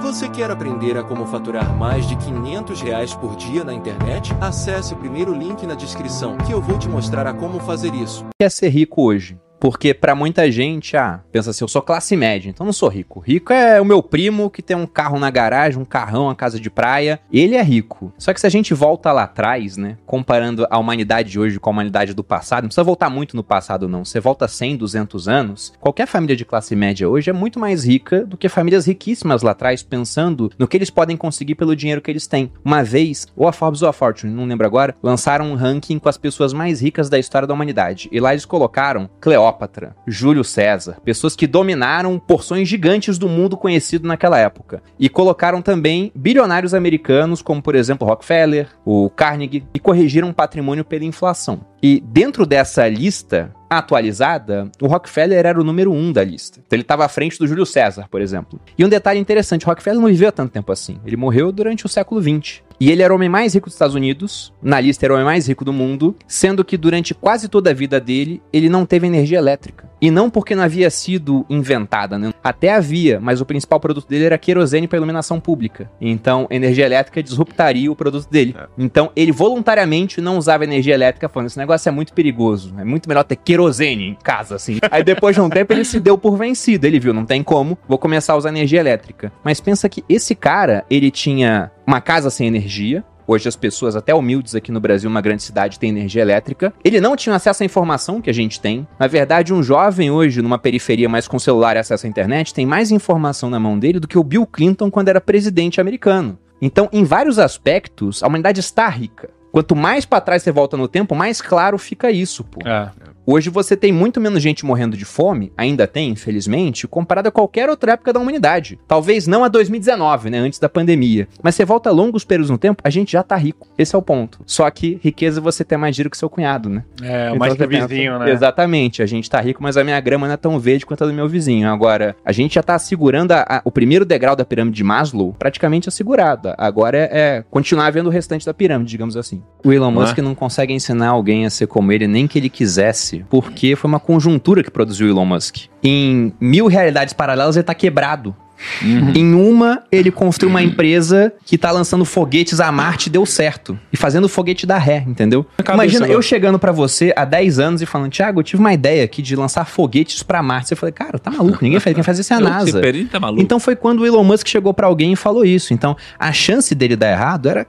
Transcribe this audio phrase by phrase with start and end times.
[0.00, 4.32] Você quer aprender a como faturar mais de 500 reais por dia na internet?
[4.40, 8.24] Acesse o primeiro link na descrição que eu vou te mostrar a como fazer isso.
[8.38, 9.38] Quer ser rico hoje?
[9.62, 13.20] Porque para muita gente, ah, pensa assim, eu sou classe média, então não sou rico.
[13.20, 16.58] Rico é o meu primo que tem um carro na garagem, um carrão, uma casa
[16.58, 17.20] de praia.
[17.32, 18.12] Ele é rico.
[18.18, 21.70] Só que se a gente volta lá atrás, né, comparando a humanidade de hoje com
[21.70, 24.04] a humanidade do passado, não precisa voltar muito no passado não.
[24.04, 28.26] Você volta 100, 200 anos, qualquer família de classe média hoje é muito mais rica
[28.26, 32.10] do que famílias riquíssimas lá atrás, pensando no que eles podem conseguir pelo dinheiro que
[32.10, 32.50] eles têm.
[32.64, 36.08] Uma vez, ou a Forbes ou a Fortune, não lembro agora, lançaram um ranking com
[36.08, 38.08] as pessoas mais ricas da história da humanidade.
[38.10, 43.56] E lá eles colocaram Cleópatra Cleópatra, Júlio César, pessoas que dominaram porções gigantes do mundo
[43.56, 44.82] conhecido naquela época.
[44.98, 50.84] E colocaram também bilionários americanos, como por exemplo Rockefeller, o Carnegie, e corrigiram o patrimônio
[50.84, 51.60] pela inflação.
[51.82, 56.60] E dentro dessa lista, atualizada, o Rockefeller era o número um da lista.
[56.66, 58.60] Então ele estava à frente do Júlio César, por exemplo.
[58.76, 60.98] E um detalhe interessante, Rockefeller não viveu tanto tempo assim.
[61.04, 62.62] Ele morreu durante o século XX.
[62.82, 65.24] E ele era o homem mais rico dos Estados Unidos, na lista era o homem
[65.24, 69.06] mais rico do mundo, sendo que durante quase toda a vida dele, ele não teve
[69.06, 69.88] energia elétrica.
[70.00, 72.34] E não porque não havia sido inventada, né?
[72.42, 75.88] Até havia, mas o principal produto dele era querosene para iluminação pública.
[76.00, 78.52] Então, energia elétrica disruptaria o produto dele.
[78.58, 78.66] É.
[78.76, 83.08] Então, ele voluntariamente não usava energia elétrica, falando: esse negócio é muito perigoso, é muito
[83.08, 84.78] melhor ter querosene em casa, assim.
[84.90, 86.86] Aí, depois de um tempo, ele se deu por vencido.
[86.86, 89.32] Ele viu: não tem como, vou começar a usar energia elétrica.
[89.44, 94.14] Mas pensa que esse cara, ele tinha uma casa sem energia, Hoje as pessoas, até
[94.14, 96.72] humildes aqui no Brasil, uma grande cidade, têm energia elétrica.
[96.84, 98.86] Ele não tinha acesso à informação que a gente tem.
[98.98, 102.66] Na verdade, um jovem hoje, numa periferia mais com celular e acesso à internet, tem
[102.66, 106.38] mais informação na mão dele do que o Bill Clinton quando era presidente americano.
[106.60, 109.30] Então, em vários aspectos, a humanidade está rica.
[109.50, 112.66] Quanto mais para trás você volta no tempo, mais claro fica isso, pô.
[112.66, 112.90] É.
[113.24, 117.70] Hoje você tem muito menos gente morrendo de fome, ainda tem, infelizmente, comparado a qualquer
[117.70, 118.80] outra época da humanidade.
[118.88, 121.28] Talvez não a 2019, né, antes da pandemia.
[121.40, 123.68] Mas você volta longos períodos no tempo, a gente já tá rico.
[123.78, 124.40] Esse é o ponto.
[124.44, 126.84] Só que riqueza você ter mais dinheiro que seu cunhado, né?
[127.00, 128.30] É, então, mais que o vizinho, né?
[128.32, 129.02] Exatamente.
[129.02, 131.12] A gente tá rico, mas a minha grama não é tão verde quanto a do
[131.12, 131.68] meu vizinho.
[131.68, 135.32] Agora, a gente já tá assegurando a, a, o primeiro degrau da pirâmide de Maslow,
[135.38, 136.52] praticamente assegurado.
[136.58, 139.42] Agora é, é, continuar vendo o restante da pirâmide, digamos assim.
[139.64, 140.22] O Elon Musk é?
[140.22, 144.00] não consegue ensinar alguém a ser como ele, nem que ele quisesse porque foi uma
[144.00, 145.66] conjuntura que produziu Elon Musk.
[145.82, 148.34] Em mil realidades paralelas, ele tá quebrado.
[148.82, 149.12] Uhum.
[149.14, 153.78] Em uma, ele construiu uma empresa que tá lançando foguetes a Marte e deu certo.
[153.92, 155.46] E fazendo o foguete da ré, entendeu?
[155.72, 159.04] Imagina eu chegando para você há 10 anos e falando, Thiago, eu tive uma ideia
[159.04, 160.68] aqui de lançar foguetes para Marte.
[160.68, 162.80] Você falou, cara, tá maluco, ninguém faz, quem faz isso é a NASA.
[162.80, 165.74] Tá então foi quando o Elon Musk chegou para alguém e falou isso.
[165.74, 167.66] Então, a chance dele dar errado era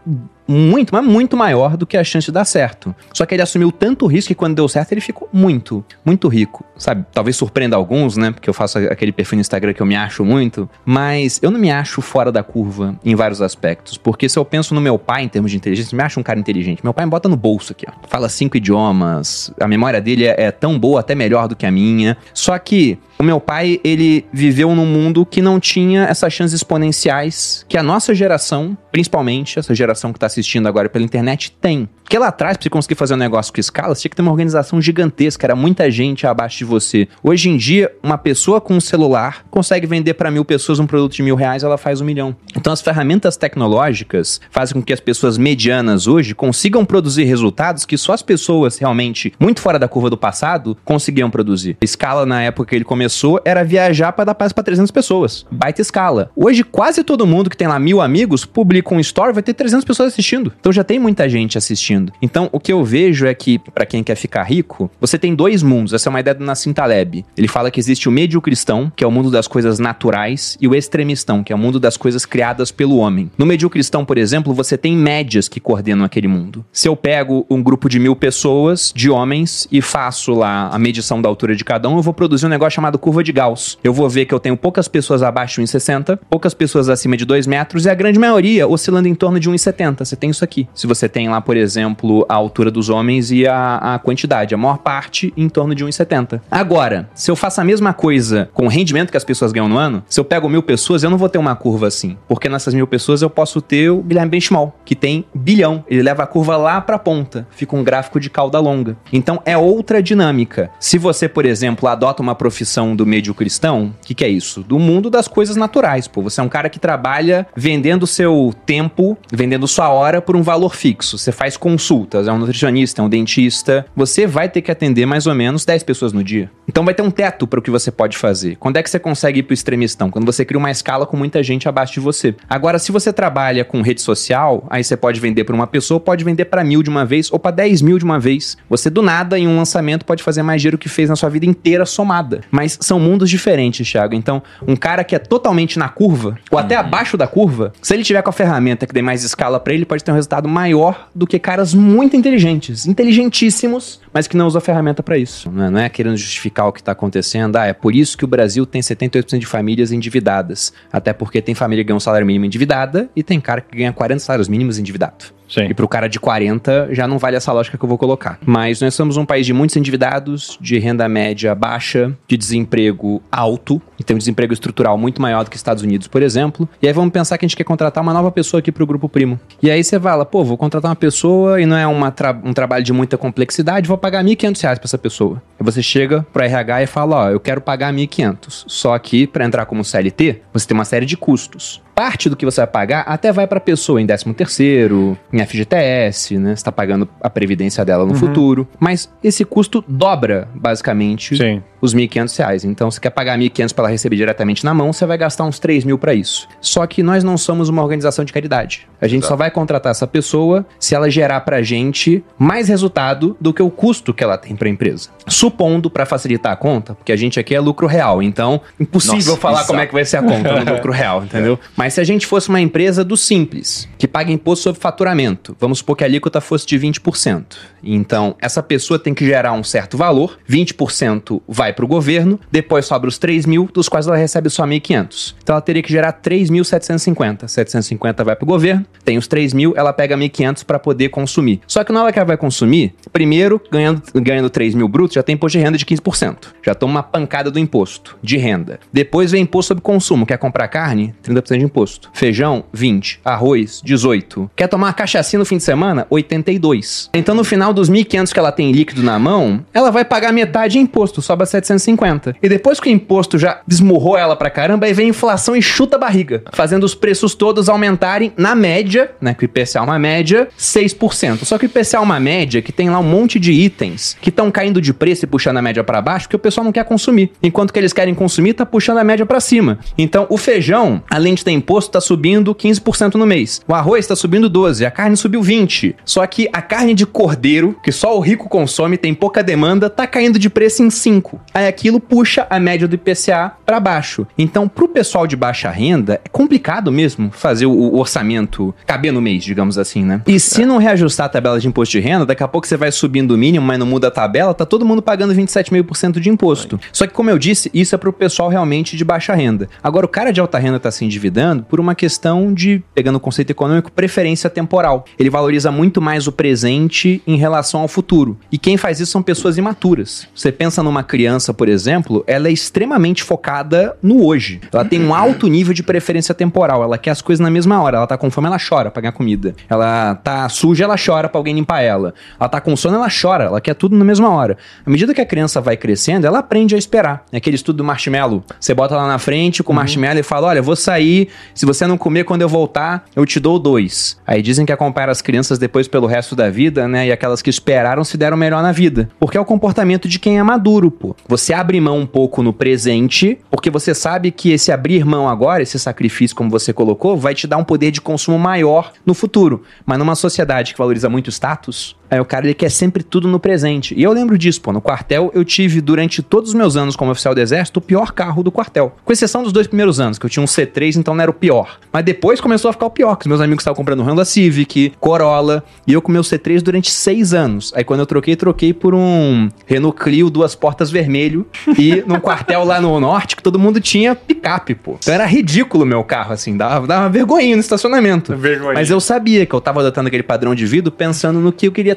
[0.48, 2.96] muito, mas muito maior do que a chance de dar certo.
[3.14, 6.64] Só que ele assumiu tanto risco que quando deu certo ele ficou muito, muito rico.
[6.78, 7.06] Sabe?
[7.14, 8.32] Talvez surpreenda alguns, né?
[8.32, 10.70] Porque eu faço aquele perfil no Instagram que eu me acho muito.
[10.86, 13.98] Mas eu não me acho fora da curva em vários aspectos.
[13.98, 16.24] Porque se eu penso no meu pai em termos de inteligência, eu me acho um
[16.24, 16.84] cara inteligente.
[16.84, 17.94] Meu pai me bota no bolso aqui, ó.
[18.08, 19.52] Fala cinco idiomas.
[19.60, 22.18] A memória dele é, é tão boa, até melhor do que a minha.
[22.34, 27.66] Só que o meu pai, ele viveu num mundo que não tinha essas chances exponenciais
[27.70, 31.90] que a nossa geração, principalmente essa geração que está assistindo agora pela internet, tem.
[32.04, 34.22] Porque lá atrás, pra você conseguir fazer um negócio com escala, você tinha que ter
[34.22, 37.08] uma organização gigantesca, era muita gente abaixo de você.
[37.24, 41.16] Hoje em dia, uma pessoa com um celular consegue vender para mil pessoas um produto
[41.16, 42.36] de mil reais, ela faz um milhão.
[42.56, 47.98] Então, as ferramentas tecnológicas fazem com que as pessoas medianas hoje consigam produzir resultados que
[47.98, 51.78] só as pessoas realmente muito fora da curva do passado conseguiam produzir.
[51.82, 55.48] A escala, na época que ele começou, era viajar para dar paz para 300 pessoas.
[55.50, 56.30] Baita escala.
[56.36, 59.86] Hoje, quase todo mundo que tem lá mil amigos publica um story, vai ter 300
[59.86, 60.54] pessoas assistindo.
[60.60, 62.12] Então, já tem muita gente assistindo.
[62.22, 65.64] Então, o que eu vejo é que, para quem quer ficar rico, você tem dois
[65.64, 65.94] mundos.
[65.94, 67.26] Essa é uma ideia do Nassim Taleb.
[67.38, 70.68] Ele fala que existe o meio cristão, que é o mundo das coisas naturais, e
[70.68, 73.32] o extremistão, que é o mundo das coisas criadas pelo homem.
[73.38, 76.66] No meio cristão, por exemplo, você tem médias que coordenam aquele mundo.
[76.72, 81.22] Se eu pego um grupo de mil pessoas, de homens, e faço lá a medição
[81.22, 83.78] da altura de cada um, eu vou produzir um negócio chamado curva de Gauss.
[83.84, 87.26] Eu vou ver que eu tenho poucas pessoas abaixo de 1,60, poucas pessoas acima de
[87.26, 90.06] 2 metros, e a grande maioria oscilando em torno de 1,70.
[90.06, 90.68] Você tem isso aqui.
[90.74, 94.54] Se você tem lá, por exemplo, a altura dos homens e a, a quantidade.
[94.54, 96.42] A maior parte em torno de 1,70.
[96.50, 99.78] Agora, se eu faço a mesma coisa com o rendimento que as pessoas ganham no
[99.78, 102.18] ano, se eu pego mil pessoas, eu não vou ter uma curva assim.
[102.28, 105.84] Porque nessas mil pessoas eu posso ter o Guilherme Benchimol, que tem bilhão.
[105.88, 107.48] Ele leva a curva lá pra ponta.
[107.52, 108.98] Fica um gráfico de cauda longa.
[109.12, 110.70] Então é outra dinâmica.
[110.80, 114.62] Se você, por exemplo, adota uma profissão do médio cristão, o que, que é isso?
[114.64, 116.08] Do mundo das coisas naturais.
[116.08, 120.42] Pô, você é um cara que trabalha vendendo seu tempo, vendendo sua hora por um
[120.42, 121.18] valor fixo.
[121.18, 125.28] Você faz consultas, é um nutricionista, é um dentista, você vai ter que atender mais
[125.28, 126.50] ou menos 10 pessoas no dia.
[126.68, 128.56] Então vai ter um teto para o que você pode fazer.
[128.58, 130.10] Quando é que você consegue ir pro extremistão?
[130.10, 132.36] Quando você cria uma escala com muita gente abaixo de você.
[132.50, 136.24] Agora, se você trabalha com rede social, aí você pode vender para uma pessoa, pode
[136.24, 138.58] vender para mil de uma vez ou para 10 mil de uma vez.
[138.70, 141.46] Você do nada em um lançamento pode fazer mais dinheiro que fez na sua vida
[141.46, 142.42] inteira somada.
[142.50, 144.16] Mas são mundos diferentes, Thiago.
[144.16, 146.82] Então, um cara que é totalmente na curva ou até uhum.
[146.82, 148.53] abaixo da curva, se ele tiver com a ferramenta
[148.88, 152.16] que dê mais escala para ele, pode ter um resultado maior do que caras muito
[152.16, 155.52] inteligentes, inteligentíssimos, mas que não usam a ferramenta para isso.
[155.52, 157.56] Não é, não é querendo justificar o que está acontecendo.
[157.56, 160.74] Ah, é por isso que o Brasil tem 78% de famílias endividadas.
[160.92, 163.94] Até porque tem família que ganha um salário mínimo endividada e tem cara que ganha
[163.94, 165.26] 40 salários mínimos endividado.
[165.48, 165.66] Sim.
[165.70, 168.40] E pro cara de 40 já não vale essa lógica que eu vou colocar.
[168.46, 173.82] Mas nós somos um país de muitos endividados, de renda média baixa, de desemprego alto,
[174.00, 176.68] e tem um desemprego estrutural muito maior do que Estados Unidos, por exemplo.
[176.82, 179.08] E aí vamos pensar que a gente quer contratar uma nova pessoa aqui pro grupo
[179.08, 179.40] primo.
[179.62, 182.54] E aí você fala, pô, vou contratar uma pessoa e não é uma tra um
[182.54, 185.42] trabalho de muita complexidade, vou pagar 1.500 reais pra essa pessoa.
[185.60, 188.66] Aí você chega pro RH e fala, ó, eu quero pagar 1.500.
[188.68, 192.46] Só que para entrar como CLT, você tem uma série de custos parte do que
[192.46, 196.56] você vai pagar até vai para a pessoa em 13 terceiro, em FGTS, né?
[196.56, 198.18] Você tá pagando a previdência dela no uhum.
[198.18, 201.62] futuro, mas esse custo dobra basicamente Sim.
[201.82, 202.64] os 1.500 reais.
[202.64, 205.60] Então, se quer pagar 1.500 para ela receber diretamente na mão, você vai gastar uns
[205.60, 206.48] 3 mil para isso.
[206.60, 208.88] Só que nós não somos uma organização de caridade.
[209.00, 209.34] A gente Exato.
[209.34, 213.70] só vai contratar essa pessoa se ela gerar pra gente mais resultado do que o
[213.70, 215.10] custo que ela tem para a empresa.
[215.28, 219.38] Supondo, para facilitar a conta, porque a gente aqui é lucro real, então impossível Nossa,
[219.38, 219.68] falar exato.
[219.68, 221.60] como é que vai ser a conta no lucro real, entendeu?
[221.62, 221.83] É.
[221.84, 225.80] Mas se a gente fosse uma empresa do simples, que paga imposto sobre faturamento, vamos
[225.80, 227.58] supor que a alíquota fosse de 20%.
[227.84, 232.86] Então, essa pessoa tem que gerar um certo valor, 20% vai para o governo, depois
[232.86, 235.36] sobra os 3 mil, dos quais ela recebe só 1.500.
[235.44, 237.50] Então, ela teria que gerar 3.750.
[237.50, 241.60] 750 vai para o governo, tem os 3 mil, ela pega 1.500 para poder consumir.
[241.68, 245.24] Só que na hora que ela vai consumir, primeiro, ganhando, ganhando 3 mil brutos, já
[245.24, 246.38] tem imposto de renda de 15%.
[246.66, 248.80] Já toma uma pancada do imposto de renda.
[248.94, 250.26] Depois vem imposto sobre consumo.
[250.26, 251.14] Quer comprar carne?
[251.26, 251.73] 30% de imposto.
[252.14, 253.20] Feijão, 20.
[253.26, 254.52] Arroz, 18.
[254.56, 256.06] Quer tomar uma cachaça no fim de semana?
[256.10, 257.10] 82.
[257.14, 260.74] Então no final dos 1.500 que ela tem líquido na mão, ela vai pagar metade
[260.74, 262.36] de imposto, sobra 750.
[262.42, 265.62] E depois que o imposto já desmurrou ela pra caramba, aí vem a inflação e
[265.62, 269.82] chuta a barriga, fazendo os preços todos aumentarem na média, né, que o IPCA é
[269.82, 271.44] uma média, 6%.
[271.44, 274.30] Só que o IPCA é uma média que tem lá um monte de itens que
[274.30, 276.86] estão caindo de preço e puxando a média para baixo, porque o pessoal não quer
[276.86, 277.32] consumir.
[277.42, 279.80] Enquanto que eles querem consumir, tá puxando a média para cima.
[279.98, 283.62] Então, o feijão, além de ter imposto está subindo 15% no mês.
[283.66, 285.96] O arroz está subindo 12%, a carne subiu 20%.
[286.04, 290.06] Só que a carne de cordeiro, que só o rico consome, tem pouca demanda, tá
[290.06, 291.40] caindo de preço em 5%.
[291.54, 294.28] Aí aquilo puxa a média do IPCA para baixo.
[294.38, 299.44] Então, pro pessoal de baixa renda, é complicado mesmo fazer o orçamento caber no mês,
[299.44, 300.22] digamos assim, né?
[300.28, 302.92] E se não reajustar a tabela de imposto de renda, daqui a pouco você vai
[302.92, 306.80] subindo o mínimo, mas não muda a tabela, tá todo mundo pagando 27,5% de imposto.
[306.92, 309.70] Só que, como eu disse, isso é pro pessoal realmente de baixa renda.
[309.82, 313.20] Agora, o cara de alta renda tá se endividando por uma questão de, pegando o
[313.20, 315.06] conceito econômico, preferência temporal.
[315.20, 318.38] Ele valoriza muito mais o presente em relação ao futuro.
[318.52, 320.28] E quem faz isso são pessoas imaturas.
[320.34, 324.62] Você pensa numa criança, por exemplo, ela é extremamente focada no hoje.
[324.72, 326.84] Ela tem um alto nível de preferência temporal.
[326.84, 327.98] Ela quer as coisas na mesma hora.
[327.98, 329.56] Ela tá com fome, ela chora pra ganhar comida.
[329.70, 332.14] Ela tá suja, ela chora pra alguém limpar ela.
[332.40, 333.46] Ela tá com sono, ela chora.
[333.46, 334.58] Ela quer tudo na mesma hora.
[334.86, 337.26] À medida que a criança vai crescendo, ela aprende a esperar.
[337.32, 338.44] É aquele estudo do marshmallow.
[338.60, 339.82] Você bota lá na frente com o uhum.
[339.82, 341.30] marshmallow e fala: Olha, vou sair.
[341.54, 344.20] Se você não comer quando eu voltar, eu te dou dois.
[344.26, 347.08] Aí dizem que acompanhar as crianças depois pelo resto da vida, né?
[347.08, 349.10] E aquelas que esperaram se deram melhor na vida.
[349.20, 351.16] Porque é o comportamento de quem é maduro, pô.
[351.28, 355.64] Você abre mão um pouco no presente, porque você sabe que esse abrir mão agora,
[355.64, 359.64] esse sacrifício, como você colocou, vai te dar um poder de consumo maior no futuro.
[359.86, 363.40] Mas numa sociedade que valoriza muito status, Aí o cara ele quer sempre tudo no
[363.40, 363.96] presente.
[363.98, 364.72] E eu lembro disso, pô.
[364.72, 368.12] No quartel eu tive durante todos os meus anos como oficial do exército o pior
[368.12, 368.96] carro do quartel.
[369.04, 371.34] Com exceção dos dois primeiros anos, que eu tinha um C3, então não era o
[371.34, 371.80] pior.
[371.92, 374.94] Mas depois começou a ficar o pior, que os meus amigos estavam comprando Honda Civic,
[375.00, 377.74] Corolla, e eu com meu C3 durante seis anos.
[377.76, 381.48] Aí quando eu troquei, troquei por um Renault Clio duas portas vermelho
[381.80, 384.98] e num quartel lá no norte que todo mundo tinha picape, pô.
[385.00, 388.36] Então era ridículo o meu carro, assim, dava, dava vergonha no estacionamento.
[388.38, 388.76] Vergonha.
[388.76, 391.72] Mas eu sabia que eu tava adotando aquele padrão de vida pensando no que eu
[391.72, 391.96] queria